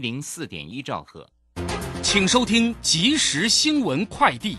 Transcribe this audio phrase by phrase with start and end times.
[0.00, 1.28] 零四点一兆赫，
[2.02, 4.56] 请收听即时新闻快递。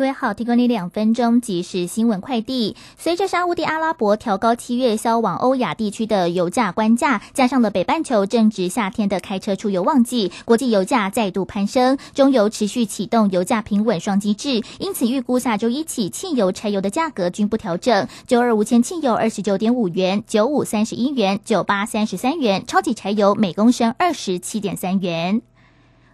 [0.00, 2.74] 各位好，提供你两分钟即时新闻快递。
[2.96, 11.98] 随着沙地阿拉伯调高七月销往欧亚地区的油价官价，加上了北半球正值夏天的开车出游旺季，国际油价再度攀升。
[12.14, 18.08] 中油持续启动油价平稳双机制，因此预估下周一起，汽油、柴油的价格均不调整。
[18.26, 25.42] 九二五千汽油二十九点五元，九五三十一元，九八三十三元，超级柴油每公升二十七点三元。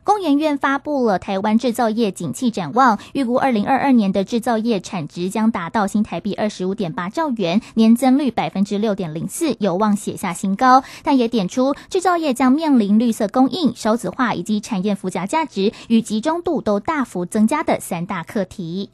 [0.06, 10.84] 工研院发布了台湾制造业景气展望，预估二零二二年的制造业产值将达到新台币二十五点八兆元，年增率百分之六点零四，有望写下新高。
[11.02, 18.90] 但也点出制造业将面临绿色供应、少子化以及产业附加价值与集中度都大幅增加的三大课题。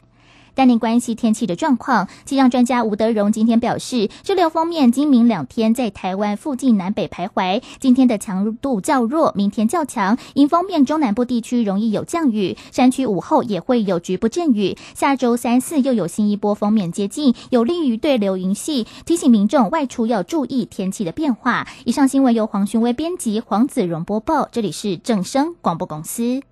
[0.54, 2.08] 带您关系天气的状况。
[2.24, 10.18] 气象专家吴德荣今天表示，这六方面今明两天在台湾附近南北徘徊，今天的强度较弱，明天较强。
[10.34, 14.76] 迎风面中南部地区容易有降雨，山区午后也会有局部阵雨。
[14.94, 21.66] 下周三四又有新一波锋面接近，有利于对流云系，提醒民众外出要注意天气的变化。
[21.84, 26.51] 以上新闻由黄勋威编辑，黄子荣播报，这里是正声广播公司。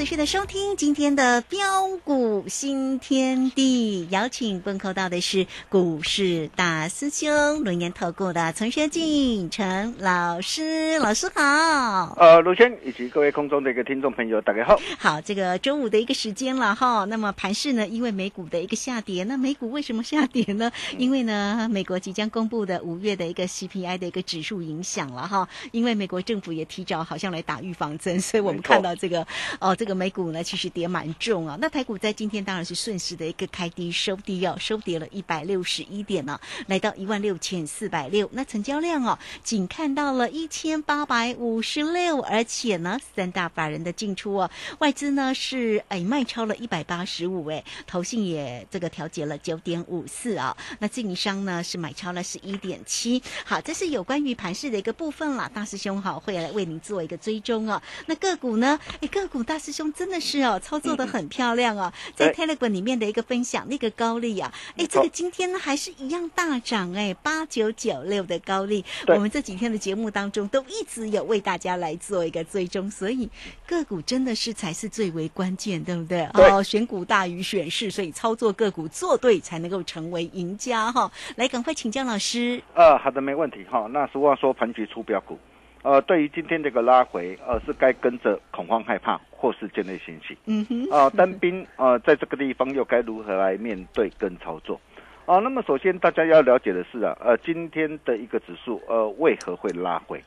[0.00, 1.58] 持续的收听今天的标
[2.02, 7.28] 股新天地，邀请问候到的是股市大师兄
[7.64, 12.14] 轮研投顾的陈学进陈老师，老师好。
[12.16, 14.80] 呃，卢轩以及各位空中的一个听众朋友，大家好。
[14.98, 17.04] 好，这个周五的一个时间了哈。
[17.06, 20.70] 那么盘市呢，因为美股的一个下跌，那美股为什么下跌呢？
[20.96, 25.48] 因为呢，美国即将公布的五月的一个 CPI 的一个指数影响了哈。
[25.72, 29.26] 因为美国政府也提早好像来打预防针，所以我们看到这个
[29.58, 29.76] 哦。
[29.80, 31.56] 这个美股呢，其实跌蛮重啊。
[31.58, 38.28] 那台股在今天当然是顺势的一个开低收低哦，收跌了一百六十一点呢，来到一万六千四百六。
[38.32, 50.54] 那成交量哦，仅看到了一千八百五十六，而且呢，三大法人的进出哦，外资呢是哎卖超了一百八十五，哎，投信也这个调节了九点五四啊。
[50.80, 53.22] 那自营商呢是买超了十一点七。
[53.46, 55.50] 好，这是有关于盘市的一个部分啦。
[55.54, 57.80] 大师兄好，会来为您做一个追踪哦。
[58.04, 58.78] 那个股呢？
[59.00, 59.70] 哎，个股大师。
[59.70, 73.28] 师兄真的是哦，操作的很漂亮哦，在 Telegram 里面的一个分享，那个高利啊，哎，这个今天呢还是一样大涨哎，八九九六的高利，我们这几天的节目当中都一直有为大家来做一个追踪，所以
[73.66, 76.28] 个股真的是才是最为关键，对不对？
[76.34, 81.10] 哦，选股大于选市，所以操作个股做对才能够成为赢家哈。
[81.36, 82.62] 来，赶快请江老师。
[82.74, 83.88] 呃，好的，没问题哈。
[83.90, 85.38] 那俗话说，盘局出标股。
[85.82, 90.36] 呃，对于今天这个拉回，呃，是该跟着恐慌害怕，或是建立信心？
[90.44, 90.90] 嗯哼。
[90.90, 94.78] 啊，单兵呃，在这个地方又该如何来面对跟操作？
[95.24, 100.22] 啊，那么首先大家要了解的是啊，呃，今天的一个指数，呃，为何会拉回？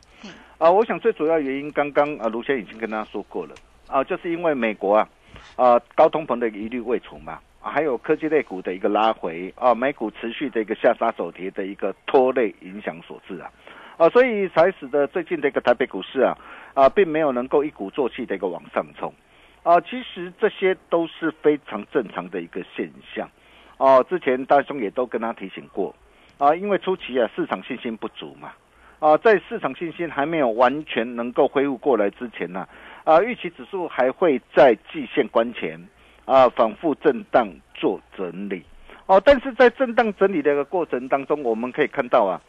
[0.58, 3.54] 啊，我想最主要原因，刚刚啊，卢先已经跟大家说过了，
[3.88, 5.10] 啊，就是因为美国啊，
[5.56, 13.52] 啊，高通膨的疑虑未除嘛，还有科技类股的一个拉回，啊，美股持续的一个下杀走跌的一个拖累影响所致啊。
[13.98, 16.36] 啊，所以才使得最近的一个台北股市啊
[16.74, 19.14] 啊，并没有能够一鼓作气的一个往上冲
[19.62, 19.80] 啊。
[19.82, 23.30] 其实这些都是非常正常的一个现象
[23.78, 24.04] 哦。
[24.10, 25.96] 之前大兄也都跟他提醒过
[26.40, 28.52] 啊，因为初期啊市场信心不足嘛
[29.00, 32.68] 啊，在市场信心还没有完全能够恢复过来之前呢
[33.04, 35.80] 啊，预期指数还会在季线关前
[36.26, 38.64] 啊反复震荡做整理
[39.06, 39.22] 哦。
[39.24, 42.42] 但是在震荡整理的一个过程当中，我们可以看到啊。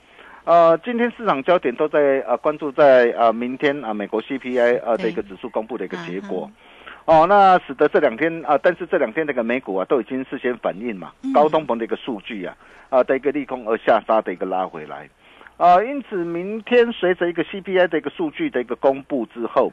[0.44, 6.50] 呃，今天市场焦点都在呃关注在呃明天啊美国 CPI 呃的一个指数公布的一个结果，
[7.06, 12.54] 哦，那使得这两天啊，但是这两天那个美股啊都已经事先反映嘛，高通膨的一个数据啊
[12.90, 15.08] 啊的一个利空而下杀的一个拉回来，
[15.56, 19.72] 啊，因此明天随着一个 CPI 的一个数据的一个公布之后。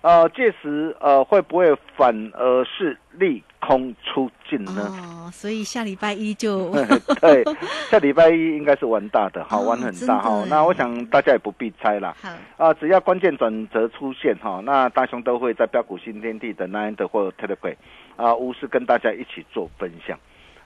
[0.00, 4.86] 呃，届时呃会不会反而是利空出尽呢？
[4.88, 6.70] 哦，所以下礼拜一就
[7.20, 7.44] 对，
[7.90, 10.44] 下礼拜一应该是玩大的，好玩很大哈。
[10.48, 12.16] 那我想大家也不必猜了。
[12.22, 17.76] 好啊，只要关键转折出现哈，那大雄都会在标股新天地的 Nine 或 Telegram
[18.16, 20.18] 啊，无私跟大家一起做分享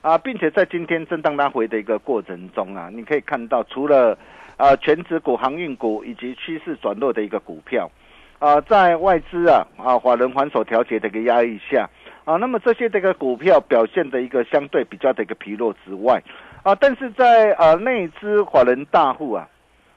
[0.03, 4.17] 啊，并且在今天震荡拉回的一个过程中啊，你可以看到除了
[4.57, 7.91] 啊全指股、航运股以及趋势转弱的一个股票。
[8.39, 11.89] 啊，在外资啊啊，华人还手调节的一个压力下
[12.25, 16.23] 啊，那么这些这个股票表现的一个相对比较的一个疲弱之外，
[16.63, 19.49] 啊，但是在啊内资华人大户啊，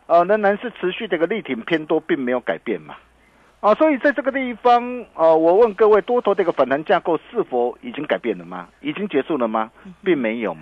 [0.07, 2.95] 啊仍然是持续这个力挺偏多，并没有改变嘛，
[3.59, 8.67] 啊，所以在这个地方啊，我问各位，多头这个反弹架构是否已经改变了吗？
[8.81, 9.71] 已经结束了吗？
[10.03, 10.61] 并没有嘛。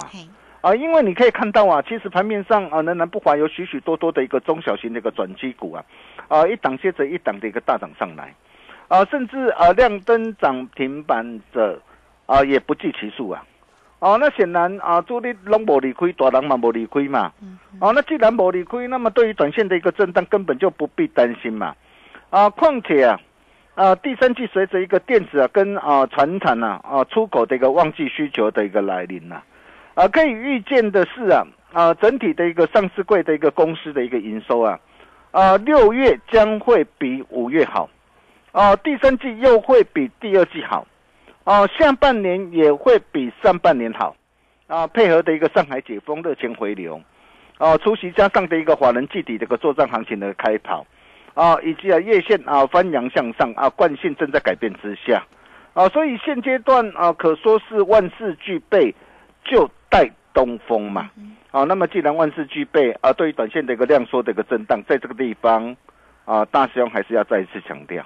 [0.60, 5.83] 啊，因为你可以看到啊，其实盘面上啊，仍然不乏有许许多多的一个中小型的一个转机股啊，
[6.27, 8.33] 啊，一档接着一档的一个大涨上来，
[8.94, 11.81] 啊，甚至啊亮灯涨停板者
[12.28, 13.44] 啊也不计其数啊，
[13.98, 17.31] 哦，那显然啊，主力拢无离开，大人嘛无离开嘛，
[17.80, 21.75] 哦，那既然无离亏，那么对于短线的一个震荡根本就不必担心嘛，
[22.30, 23.19] 啊，况且啊，
[23.74, 29.42] 啊，第三季随着一个电子啊跟啊船产呐啊出口的一个旺季需求的一个来临呐。
[29.96, 34.80] 啊，可以预见的是啊，啊，整体的一个上市柜的一个公司的一个营收啊，
[35.31, 37.89] 啊，六月将会比五月好，
[38.54, 40.88] 啊，第三季又会比第二季好，
[41.44, 44.16] 啊，下半年也会比上半年好，
[44.68, 47.02] 啊，配合的一个上海解封热钱回流，
[47.58, 50.88] 啊，除夕加上的一个华人季底的一个作战行情的开跑，
[51.34, 55.26] 啊，以及啊月线啊翻阳向上啊，惯性正在改变之下，
[55.74, 58.96] 啊，所以现阶段啊可说是万事俱备。
[59.46, 61.12] 就待东风嘛，
[61.52, 65.76] 啊，那么既然万事俱备啊，对于短线的一个量缩的一个震荡，在这个地方
[66.24, 68.02] 啊，大兄还是要再一次强调，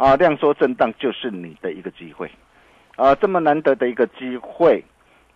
[0.00, 2.30] 啊，量缩震荡就是你的一个机会，
[2.96, 4.82] 啊，这么难得的一个机会，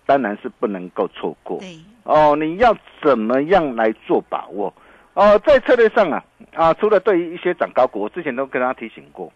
[0.06, 1.60] 当然是不能够错过。
[2.04, 4.72] 哦，你要怎么样来做把握？
[5.12, 6.24] 哦，在策略上啊，
[6.54, 9.30] 啊，除了对于一些涨高股，我之前都跟大家提醒过。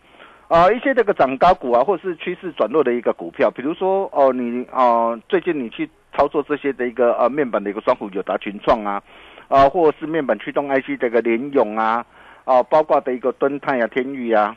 [0.48, 5.86] 啊，一些这个涨高股啊，或者是趋势转弱的一个股票，比如说哦，你啊，最近你去
[6.16, 9.02] 操作这些的一个呃面板的一个双虎友达群创啊，
[9.48, 12.02] 啊，或者是面板驱动 IC 这个联勇啊，
[12.46, 14.56] 啊，包括的一个敦泰啊、天宇啊，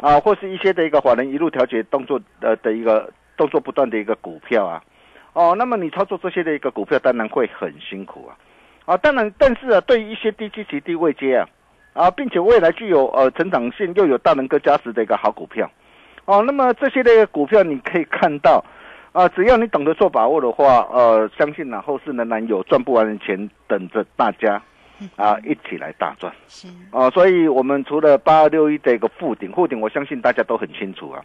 [0.00, 4.82] 啊，或是一些的一个华人一路调节动作呃的一个动作不断的一个股票啊，
[5.32, 8.36] 哦，那么你操作这些的一个股票，当然会很辛苦啊，
[8.86, 11.48] 啊，当然，但是啊，对于一些低基期低位接啊。
[11.94, 15.68] 啊，并且未来具有呃成长性又有大能哥加持的一个好股票，
[16.26, 18.64] 哦，那么这些的股票你可以看到，
[19.10, 24.62] 啊，只要你懂得做把握的话，呃，相信呢后市仍然有赚不完的钱等着大家，
[25.16, 26.32] 啊，一起来大赚。
[26.46, 31.24] 是，哦，所以我们除了八二六一的一个附顶，附顶我相信大家都很清楚啊，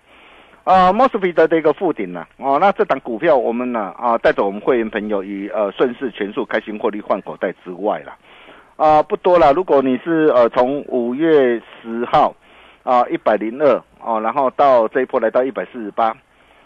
[0.64, 8.18] 啊，Mosfet 的一个附顶呢，哦，那这档股票我们呢啊带着我们会员朋友以呃顺势全数开心获利换口袋之外啦。
[8.76, 9.54] 啊，不多了。
[9.54, 12.36] 如果你是呃从五月十号
[12.82, 16.16] 啊一百零二哦，然后到这一波来到一百四十八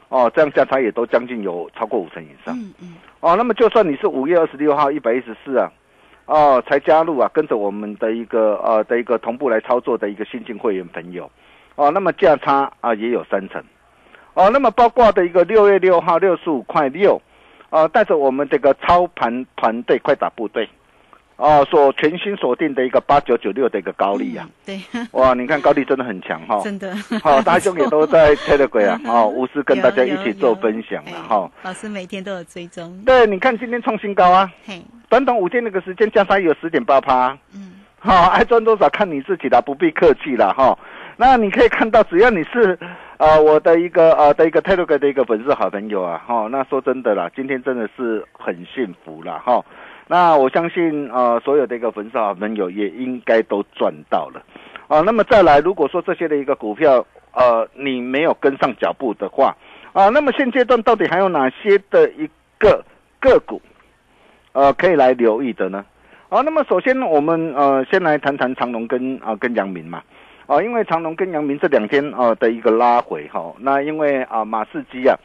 [0.09, 2.57] 哦，这样价差也都将近有超过五成以上。
[2.57, 2.95] 嗯嗯。
[3.19, 5.69] 哦，那么就算你是五月二十六号一百一十四啊，
[6.27, 11.29] 哦才加入啊，跟着我们的一个呃的一个同步来操作的一个新进会员朋友
[11.75, 13.63] 哦，那么价差啊也有三成
[14.33, 17.19] 哦，那么包括的一个六月六号六十五块六
[17.69, 20.69] 啊，带着我们这个操盘团队快打部队。
[21.37, 24.79] 哦，所全新锁定的一个八九九六的一个高利啊，对，
[25.13, 40.75] 哇，你看高利真的很强哈，真的，好，大兄也都在 Telegram 啊， 哦，无私跟大家一起做分享了哈，老师每天都有追踪，对，你看今天创新高啊，嘿，短短五天那个时间加上有十点八趴，嗯，好，爱赚多少看你自己的，不必客气了哈，
[41.17, 42.75] 那你可以看到，只要你是
[43.17, 49.63] 呃我的一个呃的一个 Telegram 的一个粉丝好朋友啊，哈，那说真的啦，今天真的是很幸福了哈。
[50.07, 54.41] 那我相信呃，所有的一个粉丝好朋友也应该都赚到了。
[54.87, 59.53] 啊，那么再来，如果说这些的一个股票，呃，你没有跟上脚步的话，
[59.91, 62.81] 啊，那么现阶段到底还有哪些的一个
[63.19, 63.61] 个股，
[64.53, 65.83] 呃，可以来留意的呢？
[66.29, 70.01] 好，那么首先我们呃先来谈谈长隆跟啊跟阳明嘛，
[70.45, 75.17] 啊，因为长隆跟阳明这两天啊的一个拉回哈，那因为啊马士基啊，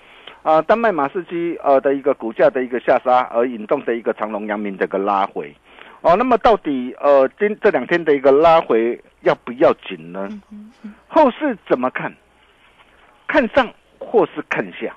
[0.42, 5.54] 啊丹麦马士基呃的一个股价的一个下杀而引动的一个长隆阳明的一个拉回，
[6.00, 9.00] 哦，那么到底呃今这两天的一个拉回。
[9.22, 10.28] 要不要紧呢？
[11.06, 12.12] 后市怎么看？
[13.28, 14.92] 看上或是看下？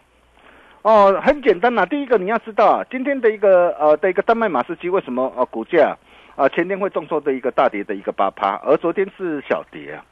[0.81, 1.85] 哦，很简单呐。
[1.85, 5.95] 第一个你要知道啊，今天的一个呃的一个丹麦马士基为什么呃股价
[6.35, 10.03] 啊前天会重挫的一个大跌的一个八趴，而昨天是小跌啊？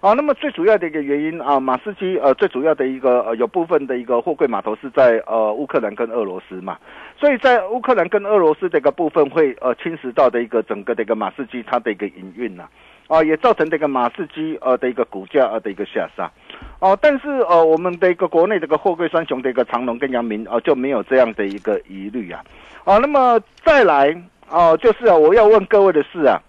[0.00, 6.78] 啊，那么最主要的一个原因啊，马士基呃最主要的一个呃有部分的一个货柜码头是在呃乌克兰跟俄罗斯嘛，
[7.18, 12.64] 所以在乌克兰跟俄罗斯这个部分会呃侵蚀到的一个整个的一个马士基它的一个营运呐。
[13.08, 16.30] 啊，也造成这个马士基呃的一个股价呃的一个下杀，
[16.78, 22.40] 哦，但是呃我们的一个国内这个货柜三雄的一个长隆跟阳明啊就没有这样的一个疑虑啊，
[22.84, 24.16] 哦，那么再来
[24.48, 26.40] 哦就是啊我要问各位的是啊，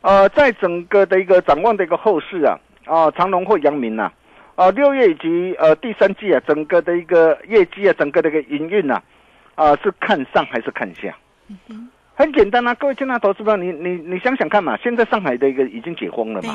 [0.00, 4.10] 呃在整个的一个展望的一个后市啊，啊长隆或阳明呐，
[4.54, 9.00] 啊六月以及呃第三季啊整个的一个业绩啊整个的一个营运呐，
[9.54, 11.14] 啊是看上还是看下？
[12.14, 16.54] 很简单啊，各位亲爱的投资者，你你你想想看嘛，现在上海的一个已经解封了嘛？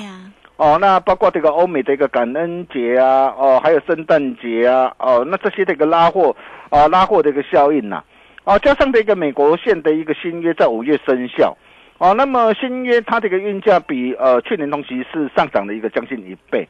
[0.55, 6.35] 哦，那包括这个欧美的一个感恩节啊，哦，还有圣诞节啊，哦，那这些的一个拉货
[6.69, 8.03] 啊，拉货的一个效应呐，
[8.43, 11.55] 哦，加上这个美国线的一个新约在五月生效，
[11.99, 16.67] 哦，那么新约它这个运价比呃去年同期是上涨了一个将近一倍，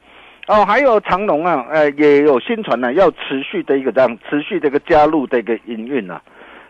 [0.48, 6.22] 哦，还有长隆啊，呃，也有新传呢，要持续的一个这样持续的一个加入的一个营运啊。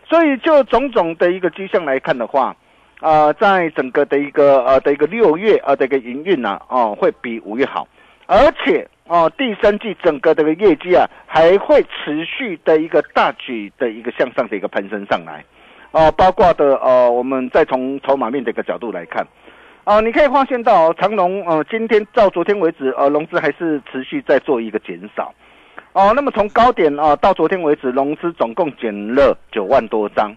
[0.08, 2.56] 所以，就种种的一个迹象来看的话，
[3.00, 7.86] 啊，在整个的一个呃的一个六月啊的一个营运呢，哦，会比五月好，
[8.26, 15.44] 而且哦，第三季整个这个业绩啊，还会持续的一个大举的一个向上的一个攀升上来，
[15.90, 19.26] 哦，包括的呃，我们再从筹码面的一个角度来看，
[19.84, 25.32] 啊，你可以发现到长隆呃，今天到昨天为止，呃，融资还是持续在做一个减少。
[25.94, 30.36] 哦，那么从高点啊到昨天为止，融资总共减了九万多张，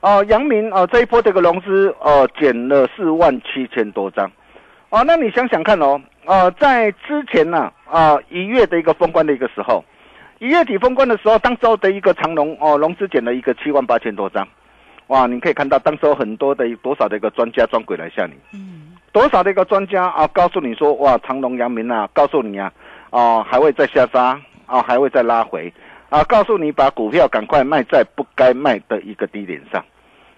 [0.00, 4.30] 哦，阳明啊这一波这个融资呃减了四万七千多张，
[4.90, 9.82] 哦，那你想想看哦，呃，在之前呢啊一月的一个封关的一个时候，
[10.40, 14.46] 一月底封关的时候，当时候的一个长龙哦融资减了一个七万八千多张，
[15.08, 22.72] 哇，你可以看到当时候很多的多少的一个专家专鬼来吓你，嗯，多少的一个专家啊告诉你说哇长隆阳明啊告诉你啊
[23.10, 24.40] 啊还会再下杀。
[24.70, 25.72] 啊，还会再拉回，
[26.10, 29.82] 啊，告诉你把股票赶快卖在不该卖的一个低点上，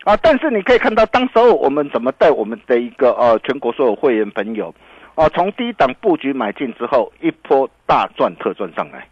[0.04, 4.72] 啊，但是你可以看到，当时候我们怎么带我们的一个呃全国所有会员朋友，
[5.16, 9.04] 啊，从低档布局买进之后，一波大赚特赚上来，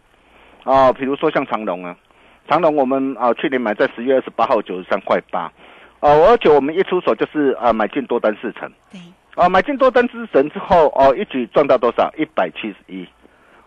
[0.63, 1.93] 啊，比如说像长隆啊，
[2.49, 5.41] 长隆我们啊去年买在十月二十八号九十三块八，
[5.99, 8.99] 啊，而且我们一出手就是啊买进多单四成，对，
[9.35, 12.11] 啊买进多单之神之后，哦一举赚到多少？
[12.17, 13.07] 一百七十一。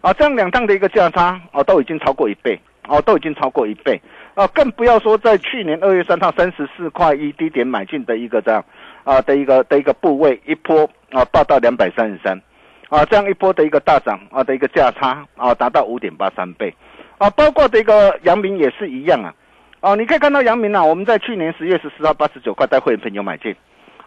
[0.00, 2.58] 啊，这样两趟的一个价差哦，都已经超过一倍。
[2.88, 4.00] 哦，都已经超过一倍。
[4.34, 8.64] 啊，更不要说在去年二月三号三十四块一低点买进的一个这样
[9.04, 12.36] 啊的一个的一个部位一波啊，报到两百三十三。
[12.88, 16.74] 啊，这样一波的一个大涨啊的一个价差啊，达到五点八三倍
[17.22, 19.32] 啊，包括这个阳明也是一样啊，
[19.80, 23.54] 哦，你可以看到阳明啊，我们在去年十月十四号八十九块带会员朋友买进。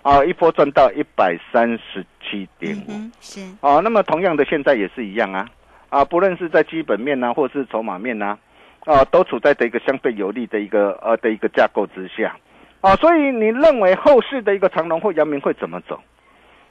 [0.02, 2.92] 啊，一波赚到一百三十七点五，
[3.22, 3.40] 是。
[3.62, 5.48] 哦，那么同样的现在也是一样啊。
[5.90, 8.38] 啊，不论是在基本面呐，或是筹码面呐，
[8.84, 12.36] 啊，都处在的一个相对有利的一个呃的一个架构之下，
[12.82, 16.00] 啊，所以你认为后市的一个长隆或阳明会怎么走？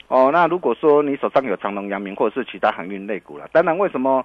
[0.07, 4.25] 哦，那如果说你手上有长隆、阳明或者是其他航运类股了，当然为什么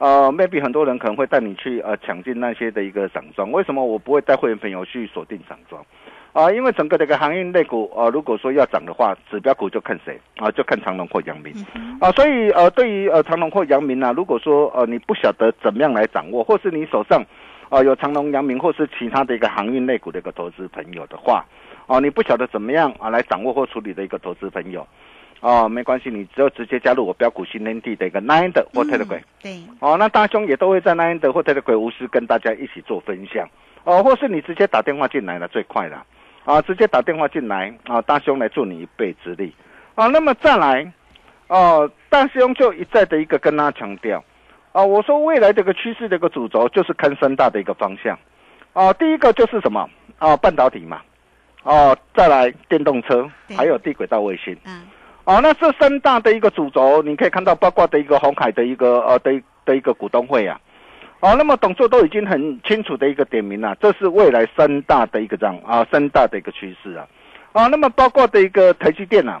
[0.00, 5.84] 呃，maybe 很多人可能会带你去呃抢进那些的一个散装，为什么我不会带会员朋友去锁定散装？
[6.32, 10.50] 啊，因为整个这个航运类股，呃，如果说要涨的话，指标股就看谁啊？
[10.52, 11.52] 就看长隆或阳明
[12.00, 12.10] 啊。
[12.12, 17.22] 所以呃，对于呃长隆或阳明呢，如果说呃你不晓得怎么样来掌握，或是你手上
[17.68, 21.44] 啊有长隆、阳明或是其他的一个航运类股的一个投资朋友的话，
[21.88, 24.86] 哦，你不晓得怎么样啊来掌握或处理的一个投资朋友，
[25.40, 33.48] 哦，没关系，你只要直接加入我标股新天地的一个 Nine 的或 Telegram，对，哦，那大兄也都会在 Nine 的或 Telegram 无私跟大家一起做分享，
[33.84, 36.04] 哦，或是你直接打电话进来了最快了。
[36.46, 39.54] 啊，直接打电话进来啊，大兄来助你一臂之力
[39.94, 40.06] 啊。
[40.06, 40.90] 那么再来，
[41.48, 44.24] 哦，大兄就一再的一个跟他强调
[44.72, 48.18] 啊，我说未来这个趋势的一个主轴就是看三大的一个方向
[48.72, 48.90] 啊。
[48.94, 51.02] 第一个就是什么啊，半导体嘛
[51.62, 54.56] 哦，再来电动车，对还有地轨道卫星。
[54.64, 54.88] 嗯，
[55.24, 60.58] 哦，那这三大的一个主轴，你可以看到，包括的一个红海的一个呃的的一个股东会啊，
[61.20, 67.06] 哦，那么董座都已经很清楚的一个点名了，这是未来三大的一个这样啊三大的一个趋势啊，
[67.52, 69.40] 啊，那么包括的一个台积电呐、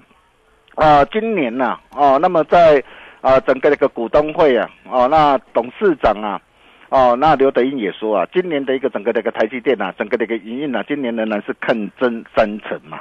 [0.74, 2.82] 啊，今年呐、哦，那么在
[3.20, 6.40] 啊整个的一个股东会啊，哦，那董事长啊。
[6.92, 12.98] 哦，那刘德英也说啊，今年的一个整个的一个台积电啊，整个的一个营运啊，今年仍然是看增三成嘛。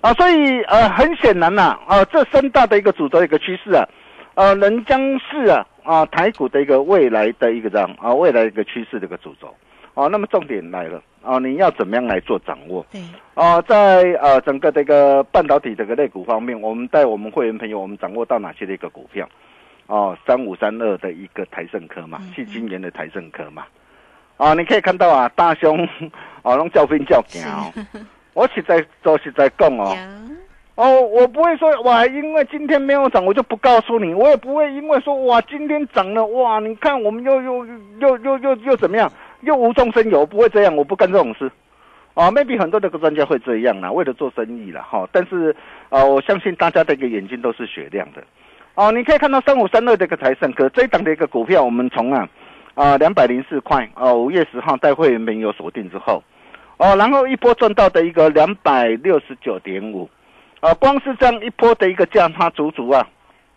[0.00, 3.86] 啊，所以呃，很显然呐、啊，这三大的一个主轴一个趋势啊，
[4.34, 9.54] 呃，仍将是啊啊台股的一个未来的一个这样啊未来一个趋势的一个主轴。
[9.94, 12.86] 哦、那么重点来了啊，你要怎么样来做掌握？
[12.90, 13.02] 对，
[13.34, 19.28] 啊，在呃整个这个半导体这个类股方面，我们带我们会员朋友，我们掌握到哪些的一个股票？
[19.88, 23.66] 哦，三五三二的一个台盛科嘛，去今年的台盛科嘛。
[24.38, 25.86] 啊，你可以看到啊，大兄
[26.42, 27.70] 哦，拢叫兵叫行哦。
[28.34, 29.96] 我实在都实在讲哦，
[30.76, 34.14] 哦，我不会说哇，因为今天没有涨，我就不告诉你。
[34.14, 37.66] 我也不会因为说哇，今天涨了哇，你看我们又又
[38.00, 39.10] 又又又又怎么样，
[39.42, 41.50] 又无中生有，不会这样，我不干这种事。
[42.14, 45.08] 啊，maybe 很多的专家会这样啦，为了做生意啦，哈。
[45.12, 45.54] 但是
[45.88, 48.22] 啊，我相信大家的一个眼睛都是雪亮的。
[48.74, 52.28] 哦，你可以看到三五三二的一个台盛科这一档的一个股票，我们从啊
[52.74, 56.22] 啊两百零四块啊，五月十号带会员朋友锁定之后，
[56.80, 60.08] 哦，然后一波赚到的一个两百六十九点五，
[60.60, 63.06] 啊，光是这样一波的一个价差，足足啊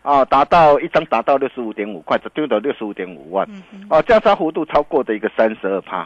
[0.01, 6.05] 啊达到一张达到六十五点五块，只丢到六十五点五万，嗯哼，哦，价差幅度超过的一个三十二趴。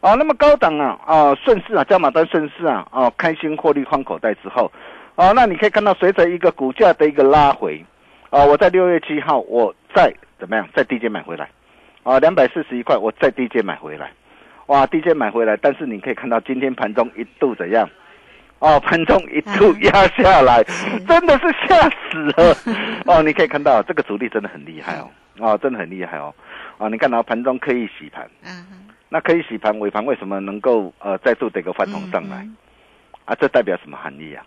[0.00, 4.70] 啊，那么高档啊，啊，顺势啊，加码单顺势啊，哦，开心获利换口袋之后，
[5.14, 7.82] 啊，那你可以看到，随着一个股价的一个拉回，
[8.30, 11.50] 啊，我在六月七号，我再怎么样，在低阶买回来，
[12.02, 14.10] 啊，两百四十一块，我再低阶买回来，
[14.70, 17.88] 哇，低阶买回来，但是你可以看到今天盘中一度怎样？
[18.60, 20.62] 哦，盘中一度压下来，
[21.08, 22.56] 真的是吓死了。
[23.04, 25.10] 哦，你可以看到这个主力真的很厉害哦，
[25.40, 26.32] 哦，真的很厉害哦。
[26.78, 32.36] 啊，你看到盘中刻意洗盘，嗯哼，那可以洗盘尾盘为什么能够呃再度的一个翻红上来？
[32.44, 32.56] 嗯
[33.24, 34.46] 啊，这代表什么含义啊？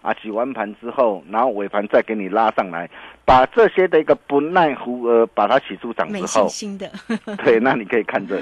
[0.00, 2.88] 啊，洗完盘之后，然后尾盘再给你拉上来，
[3.26, 6.48] 把这些的一个不耐胡呃把它洗出涨之后，
[7.44, 8.40] 对，那你可以看着，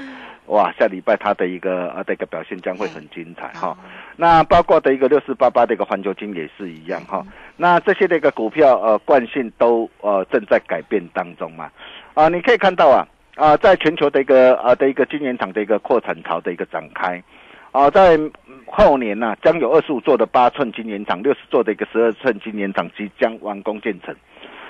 [0.49, 3.69] 哇，下礼拜它的一个呃的一个表现将会很精彩哈。
[3.69, 3.77] 哦
[4.15, 7.25] 那包括的一个六四八八的一个环球金也是一样哈。
[7.55, 11.71] 那这些的一个股票呃惯性都呃正在改变当中嘛。
[12.15, 17.23] 啊，你可以看到啊啊，在全球的一个啊的一个晶圆厂的一个扩产潮的一个展开。
[17.71, 18.31] 啊，在嗯
[18.65, 24.13] 后年呢、将有二十五座的八寸晶圆厂，六十座的一个十二寸晶圆厂即将完工建成。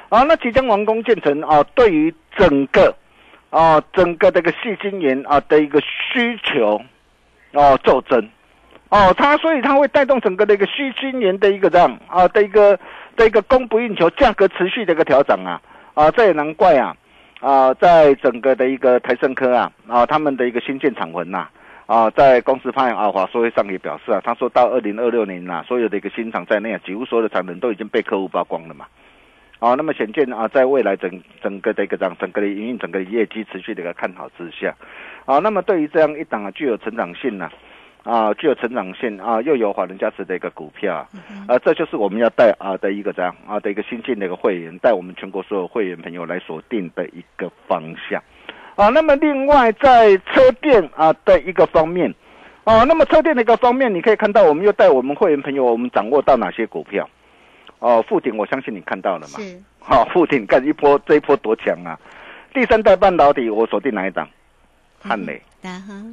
[0.10, 2.94] 啊，那即将完工建成啊，对于整个
[3.50, 6.82] 啊整个这个细晶圆啊的一个需求
[7.54, 8.30] 哦骤增。
[8.90, 12.80] 哦，它所以它会带动整个的一个细晶圆的一个这样啊的一个
[13.16, 15.62] 的一个供不应求，价格持续的一个调整啊。
[15.94, 16.96] 啊，这也难怪啊。
[17.40, 21.48] 啊，在整个的一个台盛科啊啊他们的一个新建厂文呐、
[21.86, 28.86] 啊，在公司派啊华说会上也表示啊，他说到二零二六年呐、所有的一个新厂在内啊，几乎所有的产能都已经被客户曝光了嘛。
[29.60, 34.74] 啊，那么显见啊，在未来整整个的一个这样整个的营运、整个的业绩持续的一个看好之下，
[35.26, 37.50] 啊，那么对于这样一档啊具有成长性呢、
[38.04, 41.08] 啊，具有成长性啊，又有法人价值的一个股票啊，
[41.50, 48.24] 啊，这就是我们要带啊的一个这样啊的一个新进的一个会员，带我们全国所有会员朋友来锁定的一个方向。
[48.76, 52.16] 啊，那么另外在车电啊的一个方面，
[52.64, 57.10] 啊，那么车电的一个方面，你可以看到我们又带我们会员朋友，我们掌握到哪些股票？
[57.80, 59.40] 哦，富鼎，我相信你看到了嘛？
[59.40, 61.98] 是，好、富鼎，看一波这一波多强啊！
[62.54, 64.28] 第三代半导体，我锁定哪一档？
[65.02, 65.42] 汉磊、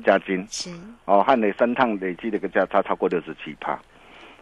[0.04, 0.46] 嘉金。
[0.48, 0.70] 是，
[1.06, 3.72] 哦，汉磊三趟累计的一个价差超过六十七趴。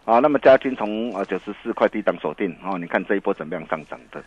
[0.05, 4.23] 啊，那么嘉金从呃九十四块低档锁定，哦，你看这一波怎么样上涨的？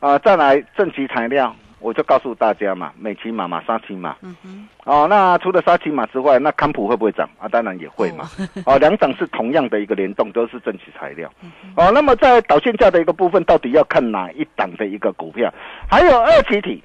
[0.00, 4.16] 啊，再来正极材料，我就告诉大家嘛，美骑马嘛，沙骑马。
[4.22, 7.48] 嗯哼，哦，那除了沙琪玛之外，那康普会不会涨啊？
[7.48, 8.28] 当然也会嘛。
[8.66, 11.30] 哦， 两涨是同样的一个联动，都是正极材料。
[11.76, 15.52] 哦，那么在导线价的一个部分，到底要看哪一档的一个股票？
[15.90, 16.82] 还有二级体。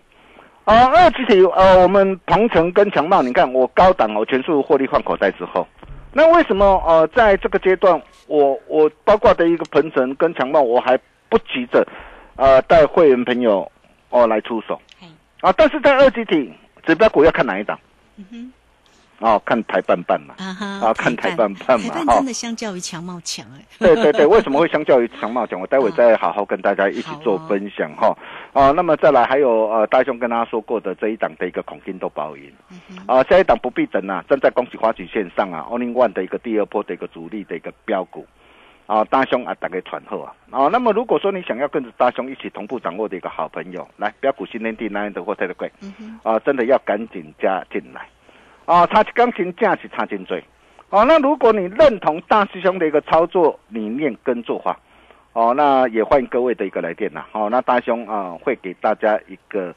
[0.63, 5.67] 啊，二级体呃，我们鹏程跟强茂，你看我高档我全数获利换口袋之后，
[6.12, 10.97] 那为什么呃在这个阶段，我我包括的一个鹏程跟强茂，我还
[11.29, 11.86] 不急着
[12.36, 13.71] 呃带会员朋友
[14.15, 14.82] 哦来出手
[15.41, 15.54] 啊？
[15.58, 16.51] 但是在二级体
[16.86, 17.78] 指标股要看哪一档？
[18.15, 18.54] 嗯哼，
[19.19, 25.60] 哦，看台半半嘛，啊哈啊，看台半半嘛，哈台半真，的相较于强茂强哎，对对对，为什么会相较于强茂强？
[25.60, 28.17] 我待会再好好跟大家一起做分享哈。
[28.54, 32.49] 啊，那么再来还有呃，大兄跟大家说过的这一档的一个孔金都包赢，
[33.06, 38.25] 啊，下一档不必等啊，站在恭喜花旗线上啊 o n l y One 的一个第二波的一个主力的一个标股。
[38.87, 45.71] 啊，大兄啊，大概团后啊，啊，那么如果说你想要跟着大兄一起同步掌握的一个好朋友，来标股新天地那样的或特的贵，
[46.23, 48.07] 啊，真的要赶紧加进来，
[48.65, 50.43] 啊，差钢琴价是差劲最，
[50.91, 54.79] 哦、那如果你认同大师兄的一个操作理念跟做法，
[55.33, 59.73] 哦，那也欢迎各位的一个来电呐，哦，那大兄啊会给大家一个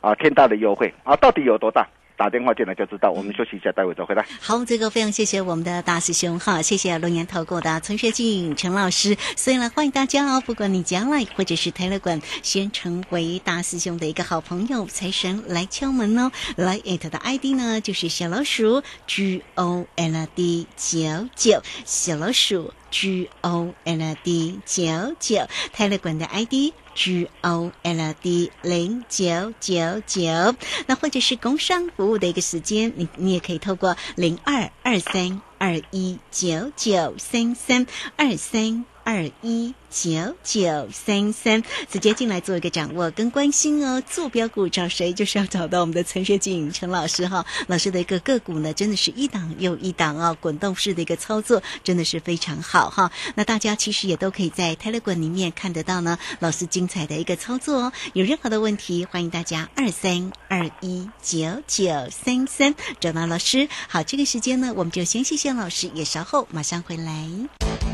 [0.00, 0.94] 啊天大的优惠。
[1.02, 1.86] 啊，到底有多大？
[2.16, 3.10] 打电话进来就知道。
[3.10, 4.24] 我们休息一下，待会再回来。
[4.40, 26.72] 好，这个非常谢谢我们的大师兄哈，谢谢龙岩投顾的陈学进陈老师，所以呢，欢迎大家哦，不管你将来或者是泰勒管，先成为大师兄的一个好朋友，财神来敲门哦，来艾特的 ID 呢就是小老鼠 G O L D 九九，小老鼠 G O L D 九九，泰勒管的 ID。
[26.94, 30.54] G O L D 零九九九，
[30.86, 37.84] 那或者是工商服务的一个时间，你你也可以透过零二二三二一九九三三
[38.16, 44.02] 二三二一九九三三，直接进来做一个掌握跟关心哦。
[44.10, 47.44] 坐标股找谁，就是要找到我们的陈学景陈老师哈。
[47.68, 53.12] 老师的一个个股呢，真的是一档又一档哦，滚动式的一个操作，真的是非常好哈。
[53.34, 57.92] 那大家其实也都可以在 Telegram 里面看得到呢，老师精彩的一个操作哦。
[58.14, 63.68] 有任何的问题，欢迎大家二三二一九九三三找到老师。
[63.86, 67.93] 好，这个时间呢，我们就先谢谢老师，也稍后马上回来。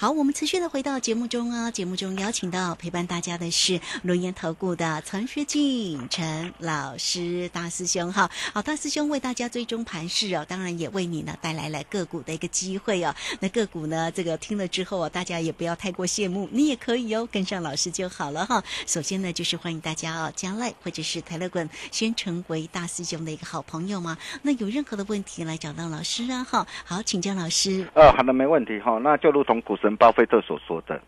[0.00, 8.30] 好，我们持续的回到节目中啊，节目中邀请到陪伴大家的是轮研投顾的陈学进陈老师大师兄哈。
[8.54, 13.14] 好，大师兄为大家追踪盘势哦，当然也为你呢带来了个股的一个机会哦。
[13.40, 18.64] 那个股呢，这个听了之后啊，大家也不要太过羡慕，你也可以哦，跟上老师就好了哈。
[18.86, 24.16] 首先呢，就是欢迎大家哦，将来或者是台乐滚先成为大师兄的一个好朋友嘛。
[24.40, 26.66] 那有任何的问题来找到老师啊哈。
[26.86, 27.86] 好，请教老师。
[27.92, 28.98] 呃，好的，没问题哈。
[29.02, 31.00] 那就如同股神巴菲特所说的，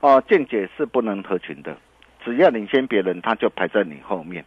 [0.00, 1.76] 哦、见解是不能合群的，
[2.24, 4.44] 只要领先别人，他就排在你后面。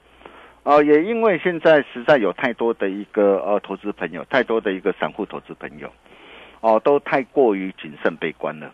[0.63, 5.90] 哦、也因为现在实在有太多的一个呃投资朋友，太多的一个散户投资朋友，
[6.60, 8.74] 哦、都太过于谨慎悲观了。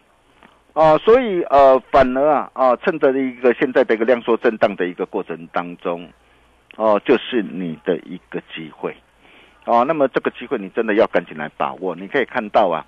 [0.74, 6.10] 哦、所以呃，反而啊啊、趁着一个现在的一个量缩震荡的一个过程当中，
[6.78, 8.96] 哦、就是你的一个机会。
[9.66, 11.96] 哦，那么这个机会你真的要赶紧来把握。
[11.96, 12.84] 你可以看到啊，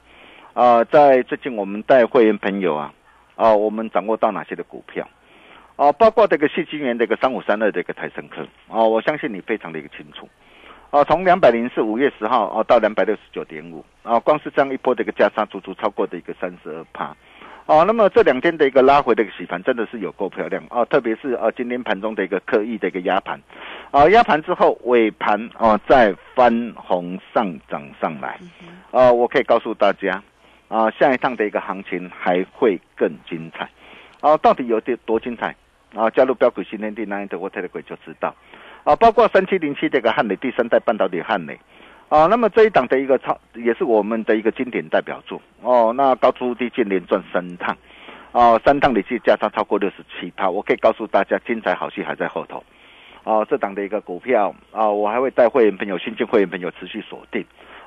[0.55, 2.93] 啊、在最近我们带会员朋友啊，
[3.35, 5.05] 啊、我们掌握到哪些的股票？
[5.75, 10.29] 啊、包括这个细晶元的一个三五三二的一个台升科，啊、我相信你非常的一个清楚。
[10.91, 17.13] 啊、从两百零四五月十号啊、到两百六十九点五，啊，光是这样一波的一个加差，足足超过的一个三十二趴。
[17.65, 23.37] 哦，那么这两天的一个拉回的一个洗盘真的是有够漂亮哦，特别是呃今天盘中的一个刻意的一个压盘，
[23.91, 28.39] 啊压盘之后尾盘哦再翻红上涨上来，
[28.91, 30.23] 啊我可以告诉大家
[30.67, 33.69] 啊下一趟的一个行情还会更精彩，
[34.21, 35.55] 啊到底有多多精彩
[35.93, 38.35] 啊加入标股新天地那一的我特的鬼就知道，
[38.83, 41.59] 啊包括三七零七这个汉磊第三代半导体汉磊。
[42.07, 45.91] 啊，那么这一档的一个超也是我们的一个经典代表作哦。
[45.97, 47.75] 那高出低进连赚三趟，
[48.31, 50.51] 哦，三趟累计价差超过六十七套。
[50.51, 52.63] 我可以告诉大家，精彩好戏还在后头。
[53.23, 57.43] 哦，这档的一个股票啊，我还会带会员朋友、新进会员朋友持续锁定。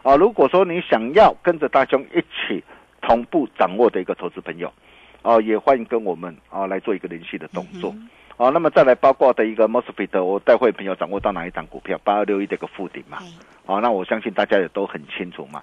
[0.08, 2.64] 啊，如果说你想要跟着大兄一起
[3.02, 4.72] 同步掌握的一个投资朋友，
[5.20, 7.94] 啊，也欢迎跟我们啊来做一个联系的动作。
[8.38, 11.98] 哦，那么再来包括的一个 Mosfet，我带会朋友掌握到哪一档股票？
[12.04, 13.18] 八二六一的一个附顶嘛。
[13.66, 15.60] 哦，那我相信大家也都很清楚嘛。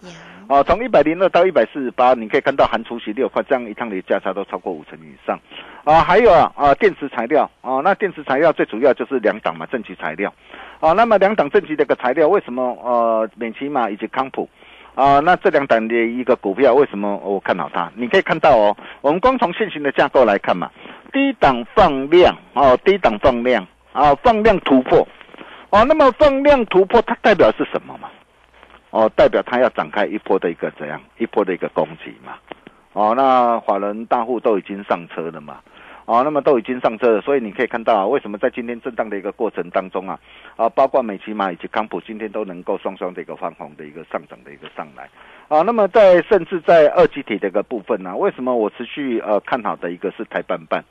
[0.49, 5.39] 哦，从一百零二到一百四十八，你可以看到含除息六块，这样一趟的价差都超过五成以上。
[5.85, 10.31] 啊，还有啊啊，电池材料啊，那电池材料最主要就是两档嘛，正极材料。
[10.81, 14.49] 啊，那么两档正极的一个材料，为什么呃美骑马以及康普
[14.95, 17.91] 啊，那这两档的一个股票为什么我看好它？
[17.95, 20.71] 你可以看到哦，我们光从现行的架构来看嘛。
[21.12, 25.05] 低档放量哦，低档放量啊，放量突破
[25.69, 25.84] 哦。
[25.86, 28.10] 那么放量突破，它代表是什么嘛？
[28.91, 32.34] 哦，代表它要展开一波的一个怎样一波的一个攻击嘛？
[32.93, 35.60] 哦，那法人大户都已经上车了嘛？
[36.05, 40.19] 啊，那么都已经上车了，所以你可以看到啊，为什么在今天震荡的一个过程当中啊，
[40.55, 45.09] 啊，包括美骑马以及康普今天都能够双双的一个翻红的一个上涨的一个上来
[45.47, 45.61] 啊。
[45.63, 50.83] 那么在甚至在二级体的一个部分呢，为什么我持续呃看好的一个是台半半？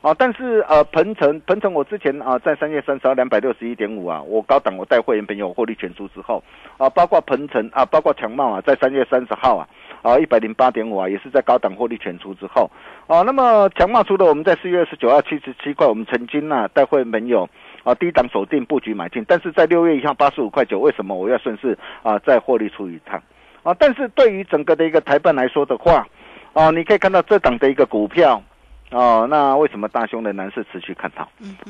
[0.00, 6.42] 啊，但是呃，鹏程鹏程，我之前啊，在三月三十号两百六十一点五啊，我高档我带会员朋友获利全出之后，
[6.76, 9.68] 啊，包括鹏程啊，包括强茂啊，在三月三十号啊，
[10.02, 12.70] 啊一百零八点五啊，也是在高档获利全出之后，
[13.06, 17.48] 啊，那么强茂除了我们在四月二十九号七十七块，我们曾经呢带会员朋友
[17.84, 23.22] 啊低档锁定布局买进，但是在六月一号八十五块九，为什么我要顺势啊再获利出一趟？
[23.62, 26.06] 啊，但是对于整个的一个台办来说的话，
[26.52, 28.42] 啊，你可以看到这档的一个股票。
[28.90, 31.26] 哦，那为什么大兄的男士持续看好？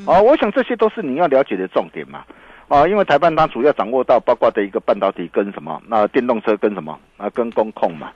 [0.09, 2.25] 哦，我想这些都是你要了解的重点嘛。
[2.73, 8.11] 哦，因为台半它主要掌握到包括的一个半导体跟什么，那电动车跟什么，啊，跟工控嘛。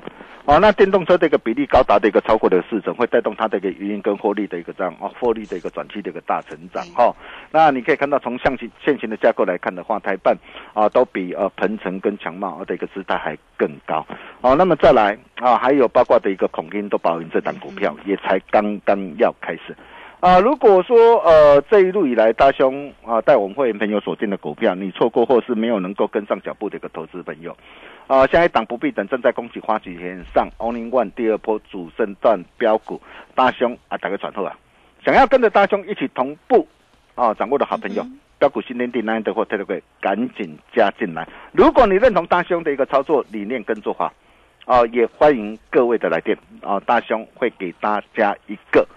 [0.46, 6.82] 啊，那电动车的一个比例高达的一个超过的四成，会带动它的一个营运跟获利的一个这样啊，获利的一个短期的一个大成长。
[6.94, 7.14] 哈，
[7.50, 10.34] 那你可以看到从象形现行的架构来看的话，台半
[10.72, 14.06] 啊都比呃鹏程跟强茂的一个姿态还更高。
[14.40, 19.76] 啊，那么再来啊，还有包括的一个孔金都保赢这档股票，也才刚刚要开始。
[20.18, 27.55] 啊，如果说呃这一路以来大兄啊带我们会员朋友锁定的股票，你错过或是没有能够跟上脚步的一个投资朋友，
[28.07, 33.00] 啊，下一档不必等，正在恭喜花旗天上 Only One 第二波主升段标股，
[33.35, 34.59] 大兄啊打个转头啊，
[35.05, 36.66] 想要跟着大兄一起同步
[37.14, 38.05] 啊掌握的好朋友，
[38.38, 41.29] 标股新天地难得或特别贵，赶紧加进来。
[41.52, 44.11] 如果你认同大兄的一个操作理念跟做法，
[44.64, 48.88] 啊，也欢迎各位的来电啊，大兄会给大家一个。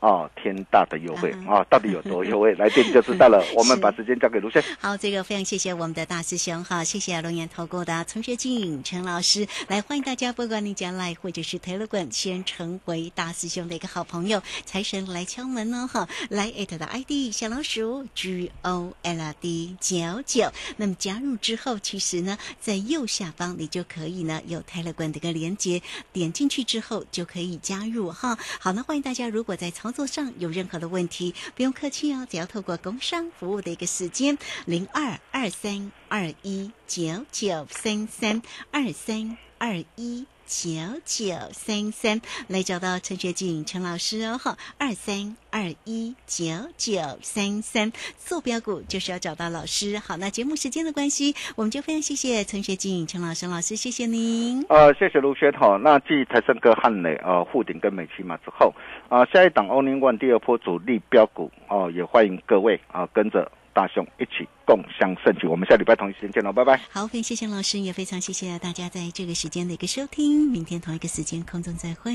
[0.00, 1.64] 哦，天大的优惠啊！
[1.68, 2.54] 到底有多优惠？
[2.54, 3.44] 来电就知道了。
[3.56, 4.62] 我们把时间交给卢轩。
[4.78, 16.08] 好，这个非常谢谢我们的大师兄哈，谢谢龙岩投顾的陈学静陈老师来欢迎大家，不管你将来或者是 Telegram，先成为大师兄的一个好朋友，财神来敲门哦哈！
[16.30, 25.82] 来艾特的 ID 小老鼠 G O L D 九九，那么加入之后，其实呢，在右下方你就可以呢有 Telegram 的一个连接，
[26.12, 28.38] 点进去之后就可以加入哈。
[28.60, 40.26] 好，那欢迎大家，如果在操作上有任何的问题，不用客气哦，只要透过工商服务的一个时间零二二三二一九九三三二三二一。
[40.50, 40.70] 九
[41.04, 46.46] 九三三来找到陈学静陈老师哦，哈，二三二一九
[46.78, 49.98] 九三三坐标股就是要找到老师。
[49.98, 54.64] 好，那节目时间的关系，我们就非常谢谢陈学静陈老师老师，谢谢您。
[54.70, 55.76] 呃，谢谢卢轩哈。
[55.76, 58.72] 那继台盛哥汉磊呃沪顶跟美琪马之后，
[59.08, 63.50] 啊，下一档欧宁万第二波主力标股哦，也欢迎各位啊跟着。
[63.74, 66.80] 大雄一起共享盛举，我们下礼拜同一时间见喽，拜拜。
[66.90, 72.10] 好，非常谢谢老师，也非常谢谢大家在这个时间的一个收听，明天同一个时间空中再会。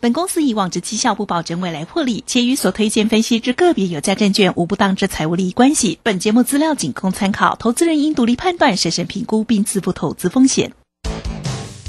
[0.00, 5.98] 本公司以往之绩效不保证未来获利，且与所推荐分析之个别有价证券无不当之财务利益关系。
[6.04, 10.72] 本节目资料仅供参考，投资人应独立判断、审慎评估并自负投资风险。